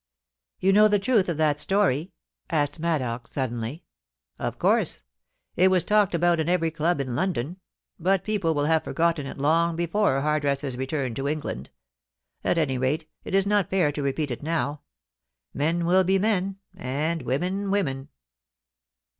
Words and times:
* 0.33 0.59
You 0.59 0.73
know 0.73 0.87
the 0.87 0.97
truth 0.97 1.29
of 1.29 1.37
that 1.37 1.59
story?' 1.59 2.11
asked 2.49 2.79
Maddox, 2.79 3.33
sud 3.33 3.51
denly. 3.51 3.83
'Of 4.39 4.57
course. 4.57 5.03
It 5.55 5.69
was 5.69 5.83
talked 5.83 6.15
about 6.15 6.39
in 6.39 6.49
every 6.49 6.71
club 6.71 6.99
in 6.99 7.15
London; 7.15 7.59
but 7.99 8.23
people 8.23 8.55
will 8.55 8.65
have 8.65 8.83
forgotten 8.83 9.27
it 9.27 9.37
long 9.37 9.75
before 9.75 10.19
Hardress's 10.21 10.75
return 10.75 11.13
to 11.13 11.27
England 11.27 11.69
At 12.43 12.57
any 12.57 12.79
rate, 12.79 13.07
it 13.23 13.35
is 13.35 13.45
not 13.45 13.69
fair 13.69 13.91
to 13.91 14.01
repeat 14.01 14.31
it 14.31 14.41
now. 14.41 14.81
Men 15.53 15.85
will 15.85 16.03
be 16.03 16.17
men, 16.17 16.57
and 16.75 17.21
women, 17.21 17.69
women. 17.69 18.09